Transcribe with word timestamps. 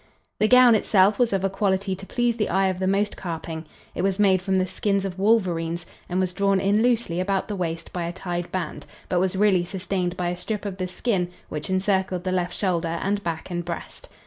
The 0.39 0.47
gown 0.47 0.73
itself 0.73 1.19
was 1.19 1.31
of 1.31 1.43
a 1.43 1.49
quality 1.51 1.95
to 1.95 2.07
please 2.07 2.35
the 2.37 2.49
eye 2.49 2.69
of 2.69 2.79
the 2.79 2.87
most 2.87 3.15
carping. 3.15 3.67
It 3.93 4.01
was 4.01 4.17
made 4.17 4.41
from 4.41 4.57
the 4.57 4.65
skins 4.65 5.05
of 5.05 5.19
wolverines, 5.19 5.85
and 6.09 6.19
was 6.19 6.33
drawn 6.33 6.59
in 6.59 6.81
loosely 6.81 7.19
about 7.19 7.47
the 7.47 7.55
waist 7.55 7.93
by 7.93 8.05
a 8.05 8.11
tied 8.11 8.51
band, 8.51 8.87
but 9.09 9.19
was 9.19 9.35
really 9.35 9.63
sustained 9.63 10.17
by 10.17 10.29
a 10.29 10.37
strip 10.37 10.65
of 10.65 10.77
the 10.77 10.87
skin 10.87 11.29
which 11.49 11.69
encircled 11.69 12.23
the 12.23 12.31
left 12.31 12.55
shoulder 12.57 12.97
and 13.03 13.21
back 13.23 13.51
and 13.51 13.63
breast. 13.63 14.09